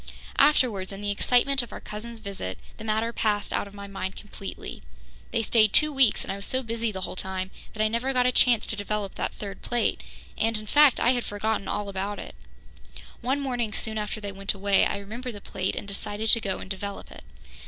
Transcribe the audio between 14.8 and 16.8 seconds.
I remembered the plate and decided to go and